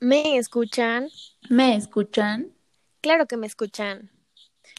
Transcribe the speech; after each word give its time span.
¿Me 0.00 0.38
escuchan? 0.38 1.10
¿Me 1.50 1.76
escuchan? 1.76 2.52
Claro 3.02 3.26
que 3.26 3.36
me 3.36 3.46
escuchan. 3.46 4.10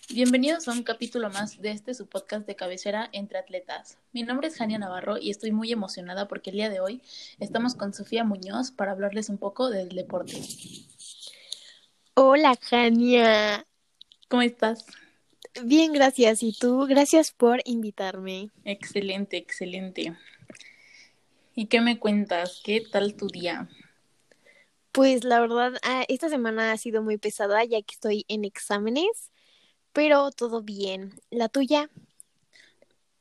Bienvenidos 0.10 0.68
a 0.68 0.72
un 0.72 0.82
capítulo 0.82 1.30
más 1.30 1.62
de 1.62 1.70
este 1.72 1.94
su 1.94 2.08
podcast 2.08 2.48
de 2.48 2.56
cabecera 2.56 3.10
entre 3.12 3.38
atletas. 3.38 4.00
Mi 4.12 4.24
nombre 4.24 4.48
es 4.48 4.56
Jania 4.56 4.80
Navarro 4.80 5.20
y 5.20 5.30
estoy 5.30 5.52
muy 5.52 5.72
emocionada 5.72 6.28
porque 6.28 6.50
el 6.50 6.56
día 6.56 6.70
de 6.70 6.80
hoy 6.80 7.04
estamos 7.40 7.76
con 7.76 7.94
Sofía 7.94 8.24
Muñoz 8.24 8.72
para 8.72 8.94
hablarles 8.94 9.30
un 9.30 9.38
poco 9.38 9.70
del 9.70 9.90
deporte. 9.90 10.42
Hola, 12.16 12.58
Jania. 12.60 13.68
¿Cómo 14.30 14.42
estás? 14.42 14.86
Bien, 15.64 15.92
gracias. 15.92 16.44
¿Y 16.44 16.54
tú? 16.54 16.86
Gracias 16.88 17.32
por 17.32 17.62
invitarme. 17.66 18.50
Excelente, 18.64 19.38
excelente. 19.38 20.16
¿Y 21.56 21.66
qué 21.66 21.82
me 21.82 22.00
cuentas? 22.00 22.62
¿Qué 22.64 22.82
tal 22.82 23.16
tu 23.16 23.28
día? 23.28 23.68
Pues 24.92 25.24
la 25.24 25.40
verdad, 25.40 25.74
ah, 25.84 26.04
esta 26.08 26.30
semana 26.30 26.72
ha 26.72 26.78
sido 26.78 27.04
muy 27.04 27.18
pesada 27.18 27.64
ya 27.64 27.82
que 27.82 27.94
estoy 27.94 28.26
en 28.28 28.46
exámenes, 28.46 29.32
pero 29.94 30.32
todo 30.32 30.62
bien. 30.62 31.14
¿La 31.30 31.50
tuya? 31.50 31.90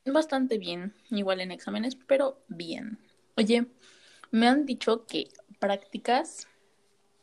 Bastante 0.07 0.59
bien, 0.59 0.95
igual 1.11 1.41
en 1.41 1.51
exámenes, 1.51 1.97
pero 2.07 2.41
bien. 2.49 2.99
Oye, 3.37 3.67
me 4.31 4.49
han 4.49 4.65
dicho 4.65 5.05
que 5.07 5.29
practicas 5.59 6.47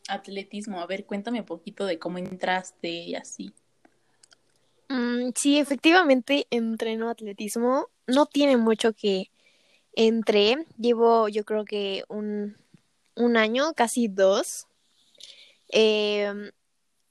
atletismo. 0.07 0.79
A 0.79 0.85
ver, 0.85 1.05
cuéntame 1.05 1.39
un 1.39 1.45
poquito 1.45 1.85
de 1.85 1.97
cómo 1.97 2.17
entraste 2.17 2.89
y 2.89 3.15
así. 3.15 3.53
Mm, 4.89 5.31
sí, 5.35 5.57
efectivamente 5.59 6.47
entreno 6.51 7.09
atletismo. 7.09 7.87
No 8.07 8.25
tiene 8.27 8.57
mucho 8.57 8.93
que 8.93 9.31
entré. 9.93 10.65
Llevo 10.79 11.29
yo 11.29 11.45
creo 11.45 11.65
que 11.65 12.03
un 12.09 12.57
un 13.15 13.37
año, 13.37 13.73
casi 13.75 14.07
dos. 14.09 14.67
Eh, 15.69 16.31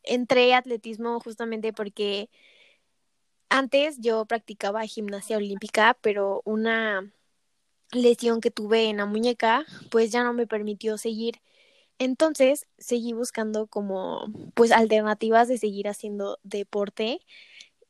entré 0.04 0.54
atletismo 0.54 1.20
justamente 1.20 1.72
porque 1.72 2.28
antes 3.48 3.98
yo 4.00 4.24
practicaba 4.26 4.82
gimnasia 4.86 5.36
olímpica, 5.36 5.96
pero 6.00 6.42
una 6.44 7.12
lesión 7.92 8.40
que 8.40 8.50
tuve 8.50 8.86
en 8.90 8.98
la 8.98 9.06
muñeca, 9.06 9.64
pues 9.90 10.12
ya 10.12 10.24
no 10.24 10.32
me 10.32 10.46
permitió 10.46 10.98
seguir. 10.98 11.40
Entonces 11.98 12.66
seguí 12.78 13.12
buscando 13.14 13.66
como 13.68 14.26
pues 14.54 14.72
alternativas 14.72 15.48
de 15.48 15.58
seguir 15.58 15.88
haciendo 15.88 16.38
deporte 16.44 17.20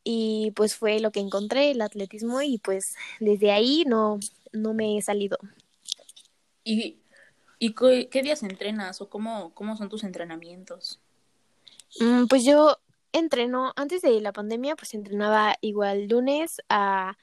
y 0.05 0.53
pues 0.55 0.77
fue 0.77 1.01
lo 1.01 1.11
que 1.11 1.21
encontré, 1.21 1.73
el 1.73 1.81
atletismo 1.81 2.43
y 2.43 2.59
pues 2.59 2.95
desde 3.19 3.51
ahí 3.51 3.85
no, 3.87 4.21
no 4.53 4.75
me 4.75 4.97
he 4.97 5.03
salido. 5.03 5.39
¿Y 6.63 6.99
¿Y 7.59 7.75
qué, 7.75 8.23
días 8.23 8.43
entrenas 8.43 9.01
o 9.01 9.09
cómo, 9.09 9.55
cómo 9.55 9.75
son 9.77 9.89
tus 9.89 10.05
entrenamientos? 10.05 11.01
Mm, 11.99 12.27
pues 12.27 12.45
yo 12.45 12.77
entreno, 13.13 13.73
antes 13.77 14.03
de 14.03 14.21
la 14.21 14.33
pandemia, 14.33 14.77
pues 14.77 14.93
entrenaba 14.93 15.57
igual 15.63 16.07
lunes 16.09 16.61
a 16.69 17.17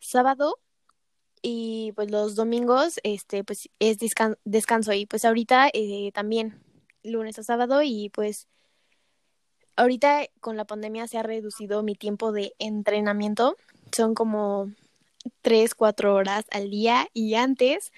sábado 0.00 0.58
y 1.42 1.92
pues 1.94 2.10
los 2.10 2.34
domingos, 2.34 2.98
este, 3.04 3.44
pues 3.44 3.68
es 3.78 3.98
descanso 4.44 4.92
y 4.92 5.06
pues 5.06 5.24
ahorita 5.24 5.70
eh, 5.72 6.10
también 6.12 6.60
lunes 7.04 7.38
a 7.38 7.44
sábado 7.44 7.80
y 7.82 8.08
pues 8.08 8.48
ahorita 9.76 10.26
con 10.40 10.56
la 10.56 10.64
pandemia 10.64 11.06
se 11.08 11.18
ha 11.18 11.22
reducido 11.22 11.82
mi 11.82 11.94
tiempo 11.94 12.32
de 12.32 12.54
entrenamiento, 12.58 13.56
son 13.92 14.14
como 14.14 14.70
tres, 15.42 15.74
cuatro 15.74 16.14
horas 16.14 16.44
al 16.50 16.70
día 16.70 17.08
y 17.12 17.34
antes 17.34 17.92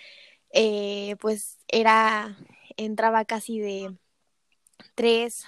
eh, 0.52 1.16
pues 1.20 1.58
era, 1.69 2.36
entraba 2.76 3.25
casi 3.25 3.60
de 3.60 3.97
3 4.94 5.44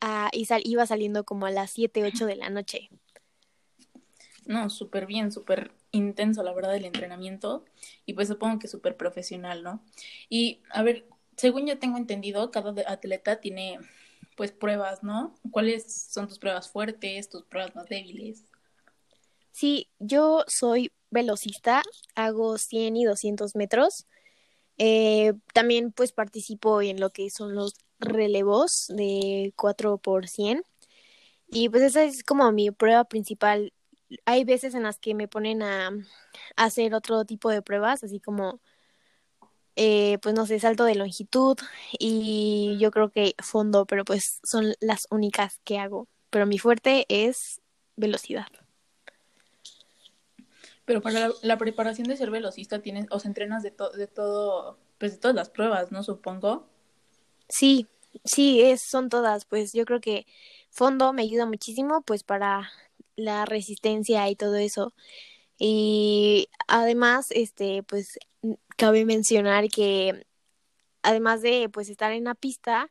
a, 0.00 0.28
y 0.32 0.46
sal, 0.46 0.62
iba 0.64 0.86
saliendo 0.86 1.24
como 1.24 1.46
a 1.46 1.50
las 1.50 1.70
7, 1.70 2.04
8 2.04 2.26
de 2.26 2.36
la 2.36 2.50
noche. 2.50 2.90
No, 4.46 4.68
súper 4.68 5.06
bien, 5.06 5.32
súper 5.32 5.72
intenso, 5.90 6.42
la 6.42 6.52
verdad, 6.52 6.76
el 6.76 6.84
entrenamiento. 6.84 7.64
Y 8.04 8.12
pues 8.12 8.28
supongo 8.28 8.58
que 8.58 8.68
súper 8.68 8.96
profesional, 8.96 9.62
¿no? 9.62 9.82
Y 10.28 10.60
a 10.70 10.82
ver, 10.82 11.06
según 11.36 11.66
yo 11.66 11.78
tengo 11.78 11.96
entendido, 11.96 12.50
cada 12.50 12.74
atleta 12.86 13.40
tiene 13.40 13.78
pues 14.36 14.52
pruebas, 14.52 15.02
¿no? 15.02 15.34
¿Cuáles 15.50 16.08
son 16.10 16.28
tus 16.28 16.38
pruebas 16.38 16.70
fuertes, 16.70 17.28
tus 17.28 17.44
pruebas 17.44 17.74
más 17.74 17.86
débiles? 17.86 18.44
Sí, 19.52 19.88
yo 19.98 20.44
soy 20.48 20.92
velocista, 21.10 21.82
hago 22.14 22.58
100 22.58 22.96
y 22.96 23.04
200 23.04 23.54
metros. 23.54 24.06
Eh, 24.78 25.34
también 25.52 25.92
pues 25.92 26.12
participo 26.12 26.82
en 26.82 26.98
lo 26.98 27.10
que 27.10 27.30
son 27.30 27.54
los 27.54 27.74
relevos 28.00 28.86
de 28.88 29.52
4 29.56 29.98
por 29.98 30.28
100 30.28 30.64
y 31.54 31.68
pues 31.68 31.82
esa 31.84 32.02
es 32.02 32.24
como 32.24 32.50
mi 32.52 32.70
prueba 32.72 33.04
principal. 33.04 33.72
Hay 34.24 34.44
veces 34.44 34.74
en 34.74 34.82
las 34.82 34.98
que 34.98 35.14
me 35.14 35.28
ponen 35.28 35.62
a, 35.62 35.90
hacer 36.56 36.94
otro 36.94 37.24
tipo 37.24 37.50
de 37.50 37.62
pruebas, 37.62 38.02
así 38.04 38.20
como 38.20 38.60
eh, 39.76 40.18
pues 40.22 40.34
no 40.34 40.46
sé, 40.46 40.60
salto 40.60 40.84
de 40.84 40.94
longitud 40.94 41.58
y 41.98 42.76
yo 42.78 42.90
creo 42.90 43.10
que 43.10 43.34
fondo, 43.42 43.86
pero 43.86 44.04
pues 44.04 44.40
son 44.44 44.74
las 44.80 45.06
únicas 45.10 45.60
que 45.64 45.78
hago. 45.78 46.08
Pero 46.30 46.46
mi 46.46 46.58
fuerte 46.58 47.06
es 47.08 47.60
velocidad. 47.96 48.46
Pero 50.84 51.00
para 51.00 51.30
la, 51.42 51.58
preparación 51.58 52.08
de 52.08 52.16
ser 52.16 52.30
velocista 52.30 52.82
tienes, 52.82 53.06
o 53.10 53.18
sea, 53.18 53.28
entrenas 53.28 53.62
de, 53.62 53.74
de 53.96 54.06
todo, 54.06 54.78
pues 54.98 55.12
de 55.12 55.18
todas 55.18 55.34
las 55.34 55.50
pruebas, 55.50 55.90
¿no? 55.92 56.02
Supongo. 56.02 56.66
Sí, 57.48 57.86
sí, 58.24 58.60
es, 58.62 58.82
son 58.82 59.08
todas. 59.08 59.44
Pues 59.44 59.72
yo 59.72 59.84
creo 59.86 60.00
que 60.00 60.26
fondo 60.70 61.12
me 61.12 61.22
ayuda 61.22 61.46
muchísimo, 61.46 62.02
pues 62.02 62.22
para 62.22 62.70
la 63.16 63.46
resistencia 63.46 64.28
y 64.28 64.36
todo 64.36 64.56
eso. 64.56 64.92
Y 65.58 66.48
además, 66.68 67.28
este, 67.30 67.82
pues 67.82 68.18
cabe 68.76 69.04
mencionar 69.04 69.68
que 69.68 70.26
además 71.02 71.42
de 71.42 71.68
pues 71.68 71.88
estar 71.88 72.12
en 72.12 72.24
la 72.24 72.34
pista, 72.34 72.90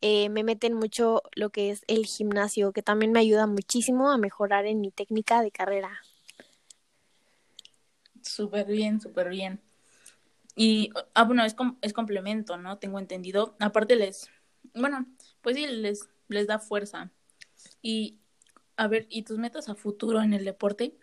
eh, 0.00 0.28
me 0.28 0.44
meten 0.44 0.74
mucho 0.74 1.22
lo 1.34 1.50
que 1.50 1.70
es 1.70 1.82
el 1.86 2.04
gimnasio, 2.06 2.72
que 2.72 2.82
también 2.82 3.12
me 3.12 3.20
ayuda 3.20 3.46
muchísimo 3.46 4.10
a 4.10 4.18
mejorar 4.18 4.66
en 4.66 4.80
mi 4.80 4.90
técnica 4.90 5.42
de 5.42 5.50
carrera. 5.50 6.02
Súper 8.22 8.66
bien, 8.66 9.00
súper 9.00 9.28
bien. 9.28 9.60
Y, 10.56 10.90
ah, 11.14 11.24
bueno, 11.24 11.44
es, 11.44 11.56
es 11.82 11.92
complemento, 11.92 12.56
¿no? 12.56 12.78
Tengo 12.78 12.98
entendido. 12.98 13.56
Aparte 13.60 13.96
les, 13.96 14.30
bueno, 14.74 15.06
pues 15.42 15.56
sí, 15.56 15.66
les, 15.66 16.08
les 16.28 16.46
da 16.46 16.58
fuerza. 16.58 17.10
Y, 17.82 18.18
a 18.76 18.88
ver, 18.88 19.06
¿y 19.10 19.22
tus 19.22 19.38
metas 19.38 19.68
a 19.68 19.74
futuro 19.74 20.22
en 20.22 20.32
el 20.32 20.44
deporte? 20.44 20.96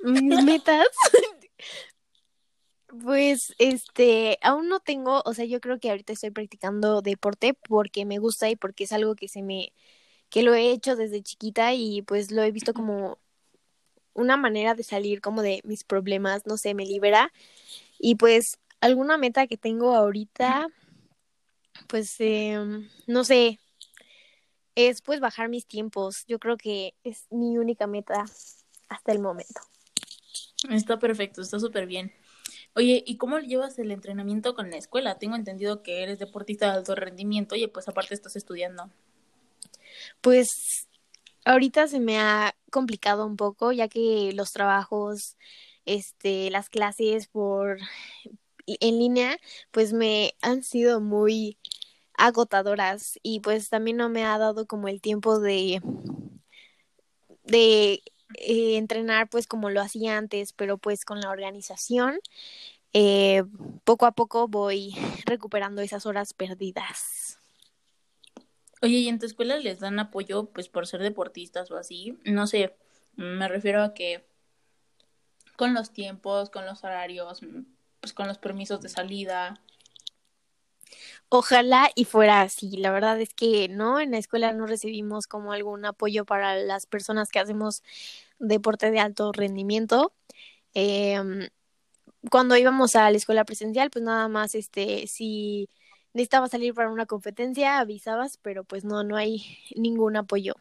Mis 0.00 0.42
metas. 0.44 0.86
Pues, 3.02 3.54
este, 3.58 4.38
aún 4.40 4.68
no 4.68 4.80
tengo, 4.80 5.22
o 5.26 5.34
sea, 5.34 5.44
yo 5.44 5.60
creo 5.60 5.78
que 5.78 5.90
ahorita 5.90 6.14
estoy 6.14 6.30
practicando 6.30 7.02
deporte 7.02 7.52
porque 7.52 8.06
me 8.06 8.18
gusta 8.18 8.48
y 8.48 8.56
porque 8.56 8.84
es 8.84 8.92
algo 8.92 9.14
que 9.14 9.28
se 9.28 9.42
me 9.42 9.72
que 10.30 10.42
lo 10.42 10.54
he 10.54 10.70
hecho 10.70 10.96
desde 10.96 11.22
chiquita 11.22 11.74
y 11.74 12.02
pues 12.02 12.30
lo 12.30 12.42
he 12.42 12.52
visto 12.52 12.74
como 12.74 13.18
una 14.14 14.36
manera 14.36 14.74
de 14.74 14.82
salir 14.84 15.20
como 15.20 15.42
de 15.42 15.60
mis 15.64 15.84
problemas, 15.84 16.46
no 16.46 16.56
sé, 16.56 16.74
me 16.74 16.86
libera. 16.86 17.32
Y 17.98 18.16
pues 18.16 18.58
alguna 18.80 19.18
meta 19.18 19.46
que 19.46 19.56
tengo 19.56 19.94
ahorita, 19.94 20.68
pues 21.88 22.16
eh, 22.20 22.58
no 23.06 23.24
sé, 23.24 23.58
es 24.74 25.02
pues 25.02 25.20
bajar 25.20 25.48
mis 25.48 25.66
tiempos. 25.66 26.24
Yo 26.26 26.38
creo 26.38 26.56
que 26.56 26.94
es 27.04 27.26
mi 27.30 27.58
única 27.58 27.86
meta 27.86 28.24
hasta 28.88 29.12
el 29.12 29.20
momento. 29.20 29.60
Está 30.70 30.98
perfecto, 30.98 31.40
está 31.40 31.58
súper 31.58 31.86
bien. 31.86 32.12
Oye, 32.74 33.02
¿y 33.06 33.16
cómo 33.16 33.38
llevas 33.38 33.78
el 33.78 33.90
entrenamiento 33.90 34.54
con 34.54 34.70
la 34.70 34.76
escuela? 34.76 35.18
Tengo 35.18 35.36
entendido 35.36 35.82
que 35.82 36.02
eres 36.02 36.18
deportista 36.18 36.70
de 36.70 36.78
alto 36.78 36.94
rendimiento 36.94 37.56
y 37.56 37.66
pues 37.66 37.88
aparte 37.88 38.14
estás 38.14 38.36
estudiando 38.36 38.90
pues 40.20 40.88
ahorita 41.44 41.88
se 41.88 42.00
me 42.00 42.18
ha 42.18 42.54
complicado 42.70 43.26
un 43.26 43.36
poco 43.36 43.72
ya 43.72 43.88
que 43.88 44.32
los 44.34 44.52
trabajos, 44.52 45.36
este, 45.86 46.50
las 46.50 46.68
clases 46.70 47.28
por 47.28 47.78
en 48.66 48.98
línea, 48.98 49.38
pues 49.70 49.92
me 49.92 50.34
han 50.42 50.62
sido 50.62 51.00
muy 51.00 51.58
agotadoras 52.14 53.18
y 53.22 53.40
pues 53.40 53.70
también 53.70 53.96
no 53.96 54.08
me 54.10 54.24
ha 54.24 54.36
dado 54.38 54.66
como 54.66 54.88
el 54.88 55.00
tiempo 55.00 55.40
de 55.40 55.80
de 57.44 58.02
eh, 58.34 58.76
entrenar 58.76 59.28
pues 59.28 59.46
como 59.46 59.70
lo 59.70 59.80
hacía 59.80 60.16
antes, 60.16 60.52
pero 60.52 60.78
pues 60.78 61.04
con 61.04 61.20
la 61.20 61.30
organización 61.30 62.20
eh, 62.92 63.44
poco 63.84 64.06
a 64.06 64.12
poco 64.12 64.48
voy 64.48 64.94
recuperando 65.26 65.82
esas 65.82 66.06
horas 66.06 66.32
perdidas. 66.34 67.38
Oye, 68.80 68.98
¿y 68.98 69.08
en 69.08 69.18
tu 69.18 69.26
escuela 69.26 69.56
les 69.56 69.80
dan 69.80 69.98
apoyo 69.98 70.46
pues 70.50 70.68
por 70.68 70.86
ser 70.86 71.02
deportistas 71.02 71.70
o 71.70 71.76
así? 71.76 72.16
No 72.24 72.46
sé, 72.46 72.76
me 73.16 73.48
refiero 73.48 73.82
a 73.82 73.92
que 73.92 74.24
con 75.56 75.74
los 75.74 75.92
tiempos, 75.92 76.50
con 76.50 76.64
los 76.64 76.84
horarios, 76.84 77.40
pues 78.00 78.12
con 78.12 78.28
los 78.28 78.38
permisos 78.38 78.80
de 78.80 78.88
salida. 78.88 79.60
Ojalá 81.28 81.90
y 81.94 82.04
fuera 82.04 82.42
así. 82.42 82.76
La 82.76 82.90
verdad 82.90 83.20
es 83.20 83.34
que 83.34 83.68
no, 83.68 84.00
en 84.00 84.12
la 84.12 84.18
escuela 84.18 84.52
no 84.52 84.66
recibimos 84.66 85.26
como 85.26 85.52
algún 85.52 85.84
apoyo 85.84 86.24
para 86.24 86.56
las 86.56 86.86
personas 86.86 87.30
que 87.30 87.38
hacemos 87.38 87.82
deporte 88.38 88.90
de 88.90 89.00
alto 89.00 89.32
rendimiento. 89.32 90.12
Eh, 90.74 91.48
cuando 92.30 92.56
íbamos 92.56 92.96
a 92.96 93.10
la 93.10 93.16
escuela 93.16 93.44
presencial, 93.44 93.90
pues 93.90 94.04
nada 94.04 94.28
más, 94.28 94.54
este, 94.54 95.06
si 95.06 95.68
necesitabas 96.12 96.50
salir 96.50 96.74
para 96.74 96.90
una 96.90 97.06
competencia, 97.06 97.78
avisabas, 97.78 98.38
pero 98.38 98.64
pues 98.64 98.84
no, 98.84 99.04
no 99.04 99.16
hay 99.16 99.58
ningún 99.76 100.16
apoyo. 100.16 100.54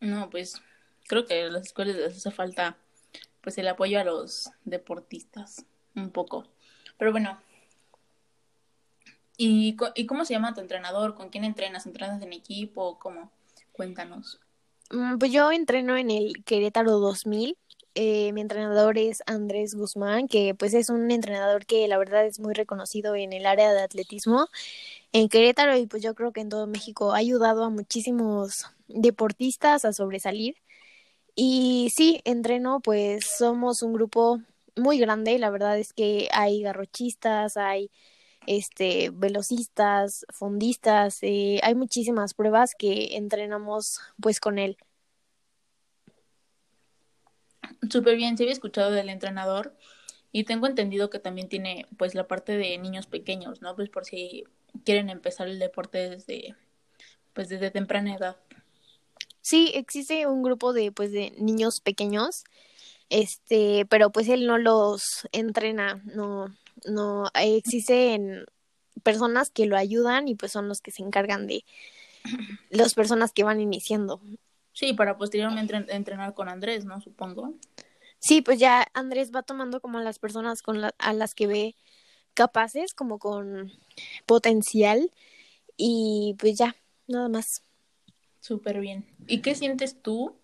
No, 0.00 0.30
pues 0.30 0.60
creo 1.06 1.26
que 1.26 1.50
las 1.50 1.66
escuelas 1.66 1.96
les 1.96 2.16
hace 2.16 2.30
falta 2.30 2.76
pues 3.40 3.56
el 3.58 3.68
apoyo 3.68 4.00
a 4.00 4.04
los 4.04 4.50
deportistas, 4.64 5.64
un 5.94 6.10
poco. 6.10 6.46
Pero 6.98 7.12
bueno. 7.12 7.40
¿Y, 9.38 9.74
¿Y 9.94 10.06
cómo 10.06 10.26
se 10.26 10.34
llama 10.34 10.52
tu 10.52 10.60
entrenador? 10.60 11.14
¿Con 11.14 11.30
quién 11.30 11.44
entrenas? 11.44 11.86
¿Entrenas 11.86 12.20
en 12.20 12.34
equipo? 12.34 12.98
¿Cómo? 12.98 13.30
Cuéntanos. 13.72 14.38
Mm, 14.90 15.16
pues 15.16 15.32
yo 15.32 15.50
entreno 15.50 15.96
en 15.96 16.10
el 16.10 16.44
Querétaro 16.44 16.98
2000 16.98 17.56
eh, 18.00 18.32
mi 18.32 18.42
entrenador 18.42 18.96
es 18.96 19.24
Andrés 19.26 19.74
Guzmán, 19.74 20.28
que 20.28 20.54
pues 20.54 20.72
es 20.72 20.88
un 20.88 21.10
entrenador 21.10 21.66
que 21.66 21.88
la 21.88 21.98
verdad 21.98 22.24
es 22.26 22.38
muy 22.38 22.54
reconocido 22.54 23.16
en 23.16 23.32
el 23.32 23.44
área 23.44 23.72
de 23.72 23.80
atletismo 23.80 24.46
en 25.12 25.28
Querétaro 25.28 25.76
y 25.76 25.86
pues 25.88 26.02
yo 26.02 26.14
creo 26.14 26.32
que 26.32 26.40
en 26.40 26.48
todo 26.48 26.68
México 26.68 27.12
ha 27.12 27.18
ayudado 27.18 27.64
a 27.64 27.70
muchísimos 27.70 28.66
deportistas 28.86 29.84
a 29.84 29.92
sobresalir. 29.92 30.56
Y 31.34 31.90
sí, 31.96 32.20
entreno, 32.24 32.80
pues 32.80 33.26
somos 33.38 33.82
un 33.82 33.94
grupo 33.94 34.40
muy 34.76 34.98
grande, 34.98 35.38
la 35.40 35.50
verdad 35.50 35.78
es 35.78 35.92
que 35.92 36.28
hay 36.32 36.62
garrochistas, 36.62 37.56
hay 37.56 37.90
este 38.48 39.10
velocistas, 39.12 40.24
fondistas, 40.30 41.18
eh, 41.22 41.60
hay 41.62 41.74
muchísimas 41.74 42.34
pruebas 42.34 42.74
que 42.76 43.16
entrenamos 43.16 44.00
pues 44.20 44.40
con 44.40 44.58
él. 44.58 44.78
Súper 47.90 48.16
bien, 48.16 48.36
se 48.36 48.44
había 48.44 48.52
escuchado 48.52 48.90
del 48.90 49.10
entrenador 49.10 49.76
y 50.32 50.44
tengo 50.44 50.66
entendido 50.66 51.10
que 51.10 51.18
también 51.18 51.48
tiene 51.48 51.86
pues 51.96 52.14
la 52.14 52.26
parte 52.26 52.56
de 52.56 52.78
niños 52.78 53.06
pequeños, 53.06 53.60
¿no? 53.60 53.76
Pues 53.76 53.90
por 53.90 54.04
si 54.04 54.44
quieren 54.84 55.10
empezar 55.10 55.48
el 55.48 55.58
deporte 55.58 56.10
desde 56.10 56.56
pues 57.34 57.48
desde 57.48 57.70
temprana 57.70 58.14
edad. 58.14 58.36
Sí, 59.40 59.70
existe 59.74 60.26
un 60.26 60.42
grupo 60.42 60.72
de 60.72 60.90
pues 60.90 61.12
de 61.12 61.32
niños 61.38 61.80
pequeños, 61.80 62.44
este, 63.10 63.86
pero 63.88 64.10
pues 64.10 64.28
él 64.28 64.46
no 64.46 64.58
los 64.58 65.28
entrena, 65.32 66.02
no, 66.04 66.54
no, 66.86 67.30
existen 67.34 68.44
personas 69.02 69.50
que 69.50 69.66
lo 69.66 69.76
ayudan 69.76 70.28
y 70.28 70.34
pues 70.34 70.52
son 70.52 70.68
los 70.68 70.80
que 70.80 70.90
se 70.90 71.02
encargan 71.02 71.46
de 71.46 71.64
las 72.70 72.94
personas 72.94 73.32
que 73.32 73.44
van 73.44 73.60
iniciando. 73.60 74.20
Sí, 74.72 74.92
para 74.92 75.16
posteriormente 75.16 75.76
entrenar 75.88 76.34
con 76.34 76.48
Andrés, 76.48 76.84
¿no? 76.84 77.00
Supongo. 77.00 77.54
Sí, 78.20 78.42
pues 78.42 78.58
ya 78.58 78.86
Andrés 78.94 79.30
va 79.34 79.42
tomando 79.42 79.80
como 79.80 79.98
a 79.98 80.02
las 80.02 80.18
personas 80.18 80.62
con 80.62 80.82
a 80.84 81.12
las 81.12 81.34
que 81.34 81.46
ve 81.46 81.76
capaces, 82.34 82.94
como 82.94 83.18
con 83.18 83.72
potencial 84.26 85.10
y 85.76 86.36
pues 86.38 86.56
ya, 86.56 86.76
nada 87.06 87.28
más. 87.28 87.62
Súper 88.40 88.80
bien. 88.80 89.06
¿Y 89.26 89.42
qué 89.42 89.54
sientes 89.54 90.00
tú? 90.00 90.36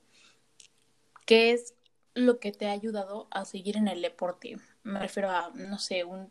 ¿Qué 1.27 1.53
es 1.53 1.75
lo 2.15 2.39
que 2.39 2.53
te 2.53 2.67
ha 2.67 2.73
ayudado 2.73 3.29
a 3.31 3.45
seguir 3.45 3.77
en 3.77 3.89
el 3.89 4.03
deporte? 4.03 4.57
Me 4.85 5.01
refiero 5.01 5.31
a, 5.31 5.51
no 5.55 5.79
sé, 5.79 6.05
un 6.05 6.31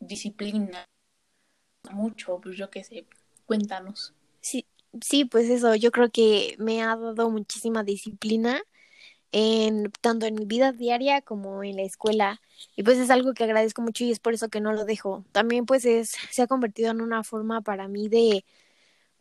disciplina, 0.00 0.84
mucho, 1.90 2.40
pues 2.40 2.56
yo 2.56 2.70
qué 2.70 2.84
sé, 2.84 3.06
cuéntanos. 3.46 4.14
Sí, 4.40 4.66
sí, 5.00 5.24
pues 5.24 5.48
eso, 5.50 5.74
yo 5.74 5.90
creo 5.90 6.10
que 6.10 6.56
me 6.58 6.82
ha 6.82 6.96
dado 6.96 7.30
muchísima 7.30 7.82
disciplina 7.84 8.62
en 9.32 9.92
tanto 10.00 10.26
en 10.26 10.34
mi 10.34 10.46
vida 10.46 10.72
diaria 10.72 11.20
como 11.22 11.62
en 11.62 11.76
la 11.76 11.82
escuela 11.82 12.40
y 12.76 12.82
pues 12.82 12.98
es 12.98 13.10
algo 13.10 13.34
que 13.34 13.44
agradezco 13.44 13.82
mucho 13.82 14.04
y 14.04 14.10
es 14.10 14.20
por 14.20 14.34
eso 14.34 14.48
que 14.48 14.60
no 14.60 14.72
lo 14.72 14.84
dejo. 14.84 15.24
También 15.32 15.66
pues 15.66 15.84
es 15.84 16.12
se 16.30 16.42
ha 16.42 16.46
convertido 16.46 16.90
en 16.90 17.00
una 17.00 17.24
forma 17.24 17.60
para 17.62 17.88
mí 17.88 18.08
de 18.08 18.44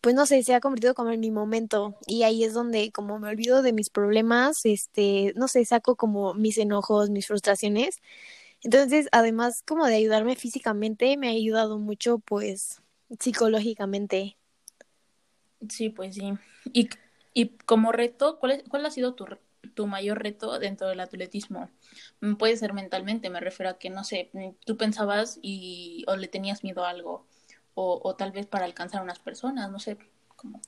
pues 0.01 0.15
no 0.15 0.25
sé, 0.25 0.44
se 0.44 0.53
ha 0.55 0.61
convertido 0.61 0.94
como 0.95 1.11
en 1.11 1.19
mi 1.19 1.31
momento 1.31 1.95
y 2.07 2.23
ahí 2.23 2.44
es 2.44 2.53
donde 2.53 2.91
como 2.91 3.19
me 3.19 3.29
olvido 3.29 3.61
de 3.61 3.73
mis 3.73 3.89
problemas, 3.89 4.65
este, 4.65 5.33
no 5.35 5.47
sé, 5.47 5.65
saco 5.65 5.95
como 5.95 6.33
mis 6.33 6.57
enojos, 6.57 7.09
mis 7.09 7.27
frustraciones. 7.27 8.01
Entonces, 8.63 9.07
además 9.11 9.63
como 9.65 9.85
de 9.88 9.95
ayudarme 9.95 10.35
físicamente, 10.35 11.17
me 11.17 11.29
ha 11.29 11.31
ayudado 11.31 11.79
mucho 11.79 12.19
pues 12.19 12.81
psicológicamente. 13.19 14.38
Sí, 15.69 15.89
pues 15.89 16.15
sí. 16.15 16.33
Y, 16.73 16.89
y 17.33 17.50
como 17.65 17.91
reto, 17.91 18.39
¿cuál, 18.39 18.51
es, 18.53 18.63
¿cuál 18.69 18.85
ha 18.85 18.91
sido 18.91 19.15
tu, 19.15 19.25
tu 19.73 19.88
mayor 19.88 20.21
reto 20.21 20.59
dentro 20.59 20.88
del 20.88 21.00
atletismo? 21.00 21.69
Mm, 22.21 22.35
puede 22.35 22.57
ser 22.57 22.73
mentalmente, 22.73 23.29
me 23.29 23.39
refiero 23.39 23.71
a 23.71 23.77
que, 23.79 23.89
no 23.89 24.03
sé, 24.03 24.29
mm, 24.33 24.50
tú 24.65 24.77
pensabas 24.77 25.39
y 25.41 26.03
o 26.07 26.15
le 26.15 26.27
tenías 26.27 26.63
miedo 26.63 26.85
a 26.85 26.89
algo, 26.89 27.27
o, 27.79 28.15
tal 28.15 28.31
vez 28.31 28.47
para 28.47 28.65
alcanzar 28.65 29.01
a 29.01 29.03
unas 29.03 29.19
personas, 29.19 29.69
no 29.69 29.79
sé, 29.79 29.97
cómo. 30.35 30.62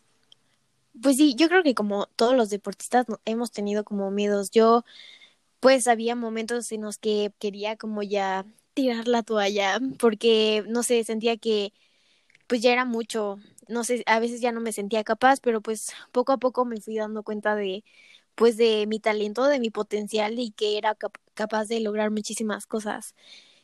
Pues 1.01 1.17
sí, 1.17 1.33
yo 1.35 1.47
creo 1.47 1.63
que 1.63 1.73
como 1.73 2.05
todos 2.05 2.35
los 2.35 2.51
deportistas 2.51 3.07
hemos 3.25 3.51
tenido 3.51 3.83
como 3.83 4.11
miedos. 4.11 4.51
Yo, 4.51 4.85
pues 5.59 5.87
había 5.87 6.15
momentos 6.15 6.71
en 6.71 6.81
los 6.81 6.99
que 6.99 7.33
quería 7.39 7.77
como 7.77 8.03
ya 8.03 8.45
tirar 8.75 9.07
la 9.07 9.23
toalla, 9.23 9.79
porque, 9.97 10.63
no 10.67 10.83
sé, 10.83 11.03
sentía 11.03 11.37
que 11.37 11.73
pues 12.47 12.61
ya 12.61 12.71
era 12.73 12.85
mucho, 12.85 13.39
no 13.67 13.83
sé, 13.83 14.03
a 14.07 14.19
veces 14.19 14.41
ya 14.41 14.51
no 14.51 14.59
me 14.61 14.71
sentía 14.71 15.03
capaz, 15.03 15.39
pero 15.39 15.61
pues 15.61 15.93
poco 16.11 16.31
a 16.31 16.37
poco 16.37 16.65
me 16.65 16.81
fui 16.81 16.97
dando 16.97 17.23
cuenta 17.23 17.55
de 17.55 17.83
pues 18.35 18.57
de 18.57 18.85
mi 18.87 18.99
talento, 18.99 19.45
de 19.45 19.59
mi 19.59 19.69
potencial 19.71 20.39
y 20.39 20.51
que 20.51 20.77
era 20.77 20.95
capaz 21.33 21.65
de 21.67 21.79
lograr 21.81 22.11
muchísimas 22.11 22.67
cosas. 22.67 23.15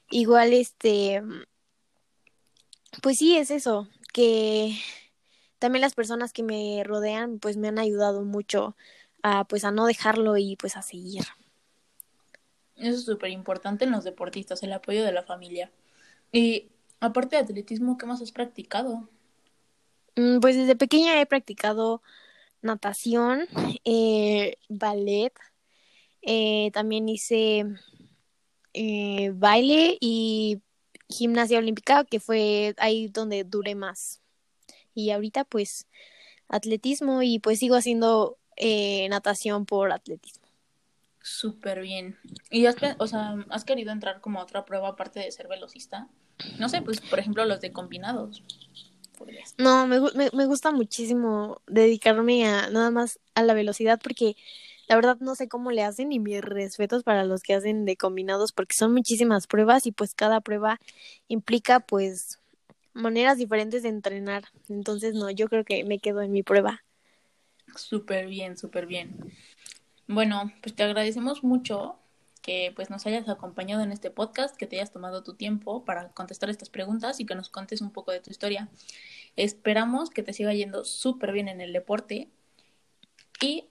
Igual 0.10 0.54
este 0.54 1.22
pues 3.02 3.18
sí 3.18 3.38
es 3.38 3.52
eso, 3.52 3.88
que 4.14 4.78
también 5.60 5.82
las 5.82 5.96
personas 5.96 6.34
que 6.34 6.44
me 6.44 6.84
rodean 6.84 7.40
pues 7.40 7.58
me 7.58 7.68
han 7.68 7.80
ayudado 7.80 8.24
mucho 8.24 8.76
a 9.24 9.46
pues 9.46 9.66
a 9.66 9.72
no 9.72 9.86
dejarlo 9.86 10.38
y 10.38 10.56
pues 10.56 10.78
a 10.78 10.82
seguir. 10.82 11.24
Eso 12.76 12.98
es 12.98 13.06
súper 13.06 13.30
importante 13.32 13.86
en 13.86 13.92
los 13.92 14.04
deportistas, 14.04 14.62
el 14.64 14.74
apoyo 14.74 15.04
de 15.04 15.14
la 15.14 15.24
familia. 15.24 15.72
Y 16.32 16.70
aparte 17.00 17.38
de 17.38 17.44
atletismo, 17.44 17.98
¿qué 17.98 18.06
más 18.06 18.22
has 18.22 18.32
practicado? 18.32 19.08
Mm, 20.16 20.40
pues 20.40 20.56
desde 20.56 20.76
pequeña 20.76 21.20
he 21.20 21.26
practicado 21.26 22.02
natación, 22.62 23.48
eh, 23.86 24.58
ballet, 24.70 25.34
eh, 26.22 26.72
también 26.74 27.08
hice 27.08 27.66
eh, 28.74 29.32
baile 29.34 29.98
y 30.02 30.62
gimnasia 31.10 31.60
olímpica, 31.60 32.04
que 32.04 32.20
fue 32.20 32.74
ahí 32.78 33.08
donde 33.08 33.44
duré 33.44 33.76
más. 33.76 34.22
Y 34.94 35.12
ahorita 35.12 35.44
pues 35.44 35.88
atletismo 36.48 37.22
y 37.22 37.40
pues 37.40 37.60
sigo 37.60 37.76
haciendo 37.76 38.38
natación 39.10 39.66
por 39.66 39.92
atletismo. 39.92 40.46
Súper 41.22 41.82
bien. 41.82 42.18
¿Y 42.52 42.68
has, 42.68 42.76
o 43.00 43.08
sea, 43.08 43.36
has 43.50 43.66
querido 43.66 43.92
entrar 43.92 44.22
como 44.22 44.40
a 44.40 44.44
otra 44.44 44.64
prueba 44.64 44.90
aparte 44.90 45.20
de 45.20 45.32
ser 45.32 45.48
velocista? 45.48 46.08
No 46.60 46.70
sé, 46.70 46.82
pues 46.82 47.02
por 47.02 47.20
ejemplo 47.20 47.46
los 47.46 47.62
de 47.62 47.72
combinados. 47.72 48.44
No, 49.58 49.88
me, 49.88 50.00
me, 50.00 50.30
me 50.32 50.46
gusta 50.46 50.72
muchísimo 50.72 51.62
dedicarme 51.68 52.46
a 52.48 52.70
nada 52.70 52.92
más 52.92 53.20
a 53.34 53.44
la 53.44 53.54
velocidad 53.54 54.00
porque 54.04 54.36
la 54.88 54.96
verdad 54.96 55.18
no 55.20 55.36
sé 55.36 55.48
cómo 55.48 55.72
le 55.72 55.84
hacen 55.84 56.12
y 56.12 56.20
mis 56.20 56.42
respetos 56.42 57.04
para 57.04 57.24
los 57.24 57.42
que 57.42 57.54
hacen 57.54 57.86
de 57.86 57.98
combinados 57.98 58.52
porque 58.52 58.76
son 58.78 58.94
muchísimas 58.94 59.48
pruebas 59.48 59.86
y 59.86 59.92
pues 59.92 60.14
cada 60.14 60.42
prueba 60.42 60.80
implica 61.28 61.80
pues 61.80 62.40
maneras 62.94 63.38
diferentes 63.38 63.84
de 63.84 63.90
entrenar. 63.90 64.46
Entonces 64.70 65.14
no, 65.14 65.30
yo 65.30 65.48
creo 65.50 65.64
que 65.64 65.84
me 65.84 66.00
quedo 66.00 66.22
en 66.22 66.32
mi 66.32 66.44
prueba. 66.44 66.84
Súper 67.76 68.28
bien, 68.28 68.58
súper 68.58 68.86
bien. 68.86 69.16
Bueno, 70.08 70.52
pues 70.62 70.76
te 70.76 70.84
agradecemos 70.84 71.44
mucho 71.44 71.98
que 72.42 72.72
pues 72.76 72.92
nos 72.92 73.08
hayas 73.08 73.28
acompañado 73.28 73.82
en 73.82 73.92
este 73.92 74.12
podcast, 74.12 74.56
que 74.56 74.68
te 74.68 74.76
hayas 74.76 74.92
tomado 74.92 75.24
tu 75.24 75.34
tiempo 75.34 75.84
para 75.84 76.10
contestar 76.10 76.50
estas 76.52 76.70
preguntas 76.70 77.20
y 77.20 77.26
que 77.26 77.34
nos 77.34 77.50
contes 77.50 77.82
un 77.82 77.90
poco 77.90 78.12
de 78.12 78.20
tu 78.20 78.30
historia. 78.30 78.70
Esperamos 79.36 80.12
que 80.12 80.22
te 80.22 80.32
siga 80.32 80.54
yendo 80.54 80.86
súper 80.86 81.32
bien 81.32 81.48
en 81.48 81.60
el 81.60 81.74
deporte 81.74 82.30
y 83.42 83.66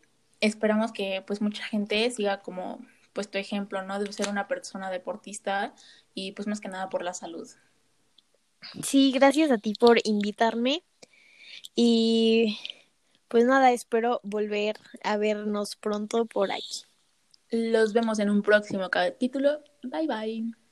esperamos 0.46 0.92
que 0.92 1.22
pues 1.26 1.40
mucha 1.40 1.64
gente 1.64 2.10
siga 2.10 2.40
como 2.40 2.84
pues 3.12 3.30
tu 3.30 3.38
ejemplo, 3.38 3.82
¿no? 3.82 3.98
De 3.98 4.12
ser 4.12 4.28
una 4.28 4.48
persona 4.48 4.90
deportista 4.90 5.74
y 6.14 6.32
pues 6.32 6.46
más 6.46 6.60
que 6.60 6.68
nada 6.68 6.90
por 6.90 7.02
la 7.02 7.14
salud. 7.14 7.48
Sí, 8.82 9.12
gracias 9.12 9.50
a 9.50 9.58
ti 9.58 9.74
por 9.78 9.98
invitarme. 10.04 10.82
Y 11.74 12.58
pues 13.28 13.44
nada, 13.44 13.72
espero 13.72 14.20
volver 14.22 14.76
a 15.02 15.16
vernos 15.16 15.76
pronto 15.76 16.26
por 16.26 16.50
aquí. 16.50 16.84
Los 17.50 17.92
vemos 17.92 18.18
en 18.18 18.30
un 18.30 18.42
próximo 18.42 18.90
capítulo. 18.90 19.62
Bye 19.82 20.06
bye. 20.06 20.63